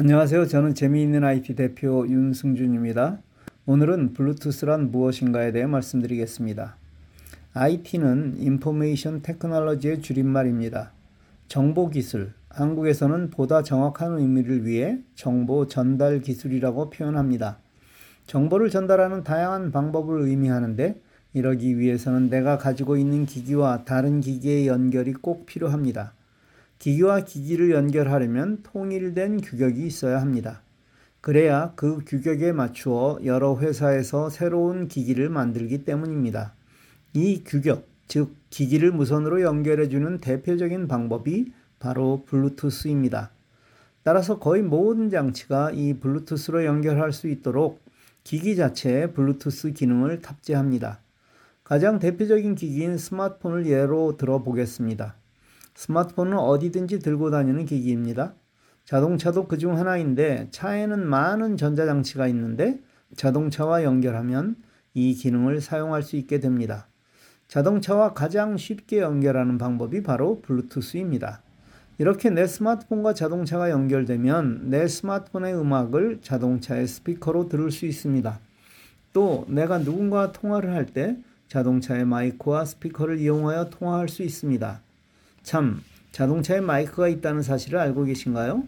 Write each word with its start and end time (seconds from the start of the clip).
안녕하세요. 0.00 0.46
저는 0.46 0.76
재미있는 0.76 1.24
IT 1.24 1.56
대표 1.56 2.06
윤승준입니다. 2.06 3.18
오늘은 3.66 4.12
블루투스란 4.12 4.92
무엇인가에 4.92 5.50
대해 5.50 5.66
말씀드리겠습니다. 5.66 6.76
IT는 7.54 8.36
인포메이션 8.38 9.22
테크놀로지의 9.22 10.00
줄임말입니다. 10.00 10.92
정보 11.48 11.90
기술, 11.90 12.32
한국에서는 12.48 13.30
보다 13.30 13.64
정확한 13.64 14.20
의미를 14.20 14.64
위해 14.64 15.00
정보 15.16 15.66
전달 15.66 16.20
기술이라고 16.20 16.90
표현합니다. 16.90 17.58
정보를 18.28 18.70
전달하는 18.70 19.24
다양한 19.24 19.72
방법을 19.72 20.20
의미하는데 20.28 21.00
이러기 21.34 21.76
위해서는 21.76 22.30
내가 22.30 22.56
가지고 22.56 22.96
있는 22.96 23.26
기기와 23.26 23.82
다른 23.84 24.20
기기의 24.20 24.68
연결이 24.68 25.12
꼭 25.12 25.44
필요합니다. 25.44 26.12
기기와 26.78 27.20
기기를 27.20 27.72
연결하려면 27.72 28.62
통일된 28.62 29.40
규격이 29.40 29.86
있어야 29.86 30.20
합니다. 30.20 30.62
그래야 31.20 31.72
그 31.74 32.00
규격에 32.06 32.52
맞추어 32.52 33.18
여러 33.24 33.56
회사에서 33.58 34.30
새로운 34.30 34.86
기기를 34.86 35.28
만들기 35.28 35.84
때문입니다. 35.84 36.54
이 37.14 37.42
규격, 37.44 37.86
즉 38.06 38.34
기기를 38.50 38.92
무선으로 38.92 39.42
연결해주는 39.42 40.18
대표적인 40.18 40.86
방법이 40.86 41.52
바로 41.80 42.24
블루투스입니다. 42.26 43.30
따라서 44.04 44.38
거의 44.38 44.62
모든 44.62 45.10
장치가 45.10 45.70
이 45.72 45.94
블루투스로 45.94 46.64
연결할 46.64 47.12
수 47.12 47.28
있도록 47.28 47.80
기기 48.24 48.56
자체에 48.56 49.08
블루투스 49.08 49.72
기능을 49.72 50.22
탑재합니다. 50.22 51.00
가장 51.64 51.98
대표적인 51.98 52.54
기기인 52.54 52.96
스마트폰을 52.96 53.66
예로 53.66 54.16
들어보겠습니다. 54.16 55.14
스마트폰은 55.78 56.36
어디든지 56.36 56.98
들고 56.98 57.30
다니는 57.30 57.64
기기입니다. 57.64 58.34
자동차도 58.84 59.46
그중 59.46 59.78
하나인데 59.78 60.48
차에는 60.50 61.06
많은 61.06 61.56
전자장치가 61.56 62.26
있는데 62.28 62.80
자동차와 63.14 63.84
연결하면 63.84 64.56
이 64.92 65.14
기능을 65.14 65.60
사용할 65.60 66.02
수 66.02 66.16
있게 66.16 66.40
됩니다. 66.40 66.88
자동차와 67.46 68.12
가장 68.12 68.56
쉽게 68.56 68.98
연결하는 68.98 69.56
방법이 69.56 70.02
바로 70.02 70.40
블루투스입니다. 70.40 71.42
이렇게 71.98 72.28
내 72.28 72.48
스마트폰과 72.48 73.14
자동차가 73.14 73.70
연결되면 73.70 74.70
내 74.70 74.88
스마트폰의 74.88 75.54
음악을 75.56 76.18
자동차의 76.22 76.88
스피커로 76.88 77.48
들을 77.48 77.70
수 77.70 77.86
있습니다. 77.86 78.40
또 79.12 79.46
내가 79.48 79.78
누군가와 79.78 80.32
통화를 80.32 80.74
할 80.74 80.86
때 80.86 81.16
자동차의 81.46 82.04
마이크와 82.04 82.64
스피커를 82.64 83.20
이용하여 83.20 83.70
통화할 83.70 84.08
수 84.08 84.24
있습니다. 84.24 84.87
참, 85.48 85.80
자동차에 86.12 86.60
마이크가 86.60 87.08
있다는 87.08 87.40
사실을 87.40 87.78
알고 87.78 88.04
계신가요? 88.04 88.64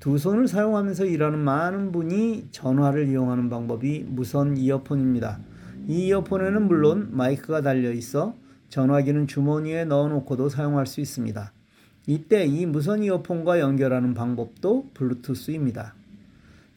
두 0.00 0.16
손을 0.16 0.48
사용하면서 0.48 1.04
일하는 1.04 1.38
많은 1.38 1.92
분이 1.92 2.48
전화를 2.50 3.08
이용하는 3.08 3.50
방법이 3.50 4.06
무선 4.08 4.56
이어폰입니다. 4.56 5.38
이 5.86 6.06
이어폰에는 6.06 6.66
물론 6.66 7.08
마이크가 7.10 7.60
달려 7.60 7.92
있어 7.92 8.34
전화기는 8.70 9.26
주머니에 9.26 9.84
넣어놓고도 9.84 10.48
사용할 10.48 10.86
수 10.86 11.02
있습니다. 11.02 11.52
이때 12.06 12.46
이 12.46 12.64
무선 12.64 13.02
이어폰과 13.02 13.60
연결하는 13.60 14.14
방법도 14.14 14.92
블루투스입니다. 14.94 15.92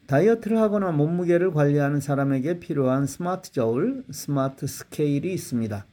다이어트를 0.08 0.58
하거나 0.58 0.92
몸무게를 0.92 1.54
관리하는 1.54 2.00
사람에게 2.00 2.60
필요한 2.60 3.06
스마트 3.06 3.50
저울, 3.50 4.04
smart 4.10 4.66
scale이 4.66 5.32
있습니다. 5.32 5.86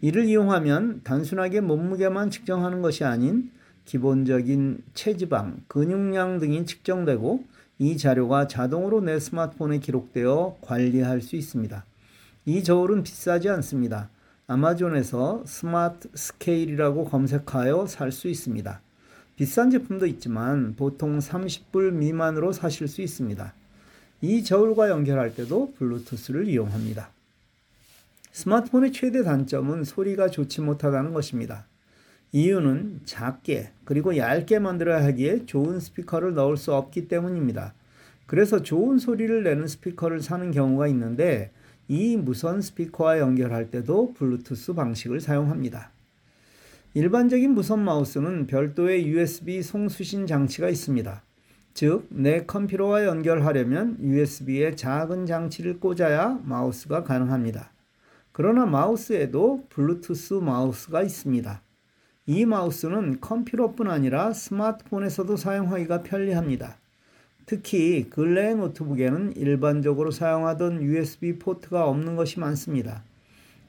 이를 0.00 0.26
이용하면 0.26 1.00
단순하게 1.04 1.60
몸무게만 1.62 2.30
측정하는 2.30 2.82
것이 2.82 3.04
아닌 3.04 3.50
기본적인 3.86 4.82
체지방, 4.94 5.62
근육량 5.68 6.38
등이 6.38 6.66
측정되고 6.66 7.44
이 7.78 7.96
자료가 7.96 8.46
자동으로 8.46 9.00
내 9.00 9.18
스마트폰에 9.18 9.78
기록되어 9.78 10.58
관리할 10.60 11.20
수 11.20 11.36
있습니다. 11.36 11.84
이 12.46 12.62
저울은 12.62 13.02
비싸지 13.02 13.48
않습니다. 13.48 14.08
아마존에서 14.46 15.42
smart 15.46 16.08
scale이라고 16.14 17.04
검색하여 17.04 17.86
살 17.86 18.12
수 18.12 18.28
있습니다. 18.28 18.80
비싼 19.36 19.70
제품도 19.70 20.06
있지만 20.06 20.74
보통 20.76 21.18
30불 21.18 21.92
미만으로 21.92 22.52
사실 22.52 22.88
수 22.88 23.02
있습니다. 23.02 23.52
이 24.22 24.42
저울과 24.42 24.88
연결할 24.88 25.34
때도 25.34 25.74
블루투스를 25.74 26.48
이용합니다. 26.48 27.10
스마트폰의 28.36 28.92
최대 28.92 29.22
단점은 29.22 29.84
소리가 29.84 30.28
좋지 30.28 30.60
못하다는 30.60 31.14
것입니다. 31.14 31.66
이유는 32.32 33.00
작게 33.06 33.70
그리고 33.86 34.18
얇게 34.18 34.58
만들어야 34.58 35.02
하기에 35.06 35.46
좋은 35.46 35.80
스피커를 35.80 36.34
넣을 36.34 36.58
수 36.58 36.74
없기 36.74 37.08
때문입니다. 37.08 37.72
그래서 38.26 38.62
좋은 38.62 38.98
소리를 38.98 39.42
내는 39.42 39.66
스피커를 39.66 40.20
사는 40.20 40.50
경우가 40.50 40.86
있는데 40.88 41.50
이 41.88 42.18
무선 42.18 42.60
스피커와 42.60 43.20
연결할 43.20 43.70
때도 43.70 44.12
블루투스 44.12 44.74
방식을 44.74 45.22
사용합니다. 45.22 45.92
일반적인 46.92 47.52
무선 47.52 47.82
마우스는 47.82 48.48
별도의 48.48 49.06
USB 49.06 49.62
송수신 49.62 50.26
장치가 50.26 50.68
있습니다. 50.68 51.22
즉, 51.72 52.06
내 52.10 52.44
컴퓨터와 52.44 53.06
연결하려면 53.06 53.96
USB에 53.98 54.76
작은 54.76 55.24
장치를 55.24 55.80
꽂아야 55.80 56.38
마우스가 56.44 57.02
가능합니다. 57.02 57.70
그러나 58.38 58.66
마우스에도 58.66 59.64
블루투스 59.70 60.34
마우스가 60.34 61.00
있습니다. 61.00 61.62
이 62.26 62.44
마우스는 62.44 63.22
컴퓨터뿐 63.22 63.88
아니라 63.88 64.34
스마트폰에서도 64.34 65.38
사용하기가 65.38 66.02
편리합니다. 66.02 66.76
특히 67.46 68.10
근래의 68.10 68.56
노트북에는 68.56 69.36
일반적으로 69.36 70.10
사용하던 70.10 70.82
USB 70.82 71.38
포트가 71.38 71.88
없는 71.88 72.16
것이 72.16 72.38
많습니다. 72.38 73.04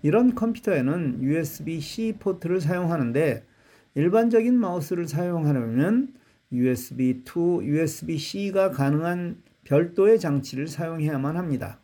이런 0.01 0.35
컴퓨터에는 0.35 1.23
USB-C 1.23 2.15
포트를 2.19 2.59
사용하는데 2.59 3.45
일반적인 3.95 4.53
마우스를 4.53 5.07
사용하려면 5.07 6.09
USB 6.51 7.23
2, 7.25 7.61
USB-C가 7.61 8.71
가능한 8.71 9.37
별도의 9.63 10.19
장치를 10.19 10.67
사용해야만 10.67 11.37
합니다. 11.37 11.79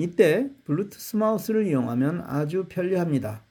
이때 0.00 0.48
블루투스 0.64 1.16
마우스를 1.16 1.66
이용하면 1.66 2.22
아주 2.26 2.64
편리합니다. 2.70 3.42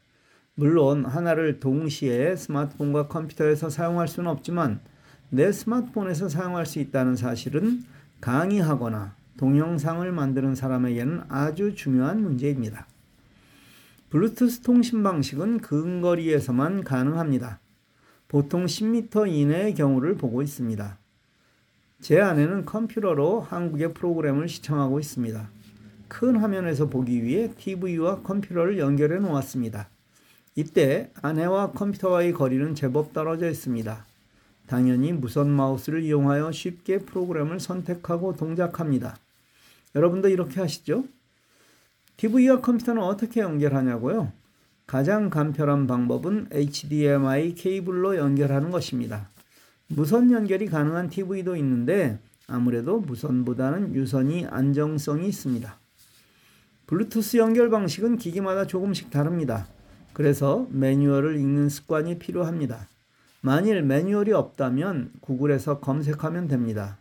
물론 0.56 1.06
하나를 1.06 1.60
동시에 1.60 2.36
스마트폰과 2.36 3.08
컴퓨터에서 3.08 3.70
사용할 3.70 4.08
수는 4.08 4.32
없지만 4.32 4.80
내 5.30 5.52
스마트폰에서 5.52 6.28
사용할 6.28 6.66
수 6.66 6.80
있다는 6.80 7.16
사실은 7.16 7.84
강의하거나 8.20 9.14
동영상을 9.38 10.12
만드는 10.12 10.56
사람에게는 10.56 11.22
아주 11.30 11.76
중요한 11.76 12.24
문제입니다. 12.24 12.88
블루투스 14.10 14.62
통신 14.62 15.04
방식은 15.04 15.60
근거리에서만 15.60 16.84
가능합니다. 16.84 17.60
보통 18.28 18.66
10m 18.66 19.32
이내의 19.32 19.76
경우를 19.76 20.16
보고 20.16 20.42
있습니다. 20.42 20.98
제 22.02 22.20
아내는 22.20 22.66
컴퓨터로 22.66 23.42
한국의 23.42 23.94
프로그램을 23.94 24.50
시청하고 24.50 25.00
있습니다. 25.00 25.59
큰 26.10 26.36
화면에서 26.36 26.90
보기 26.90 27.24
위해 27.24 27.54
TV와 27.56 28.22
컴퓨터를 28.24 28.80
연결해 28.80 29.20
놓았습니다. 29.20 29.90
이때 30.56 31.12
아내와 31.22 31.72
컴퓨터와의 31.72 32.34
거리는 32.34 32.76
제법 32.76 33.14
떨어져 33.14 33.50
있습니다. 33.50 34.06
당연히 34.68 35.14
무선 35.14 35.50
마우스를 35.50 36.04
이용하여 36.04 36.52
쉽게 36.52 37.00
프로그램을 37.00 37.60
선택하고 37.60 38.36
동작합니다. 38.36 39.18
여러분도 39.96 40.28
이렇게 40.30 40.60
하시죠? 40.60 41.06
TV와 42.18 42.60
컴퓨터는 42.60 43.02
어떻게 43.02 43.40
연결하냐고요? 43.40 44.34
가장 44.86 45.30
간편한 45.30 45.88
방법은 45.88 46.50
HDMI 46.52 47.56
케이블로 47.56 48.18
연결하는 48.18 48.72
것입니다. 48.72 49.30
무선 49.88 50.32
연결이 50.32 50.66
가능한 50.66 51.10
TV도 51.10 51.56
있는데 51.56 52.20
아무래도 52.48 53.00
무선보다는 53.00 53.96
유선이 53.96 54.48
안정성이 54.48 55.28
있습니다. 55.28 55.80
블루투스 56.90 57.38
연결 57.38 57.70
방식은 57.70 58.18
기기마다 58.18 58.66
조금씩 58.66 59.12
다릅니다. 59.12 59.68
그래서 60.12 60.66
매뉴얼을 60.72 61.36
읽는 61.36 61.70
습관이 61.70 62.18
필요합니다. 62.18 62.88
만일 63.42 63.84
매뉴얼이 63.84 64.34
없다면 64.34 65.12
구글에서 65.22 65.82
검색하면 65.82 66.48
됩니다. 66.48 66.98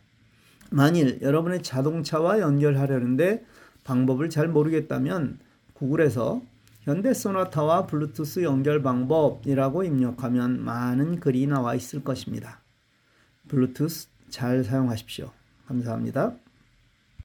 만일 0.71 1.23
여러분의 1.23 1.63
자동차와 1.63 2.41
연결하려는데 2.41 3.47
방법을 3.85 4.29
잘 4.29 4.49
모르겠다면 4.49 5.39
구글에서 5.73 6.43
현대 6.83 7.15
소나타와 7.15 7.87
블루투스 7.87 8.43
연결 8.43 8.83
방법이라고 8.83 9.85
입력하면 9.85 10.63
많은 10.63 11.19
글이 11.19 11.47
나와 11.47 11.75
있을 11.75 12.05
것입니다. 12.05 12.61
블루투스 13.49 14.09
잘 14.29 14.65
사용하십시오. 14.65 15.31
감사합니다. 15.67 16.35